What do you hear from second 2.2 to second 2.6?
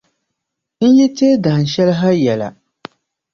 yɛla.